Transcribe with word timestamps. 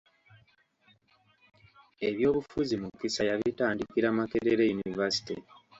Ebyobufuzi 2.07 2.75
Mukisa 2.81 3.21
yabitandikira 3.29 4.07
Makerere 4.17 4.63
yunivaasite. 4.65 5.33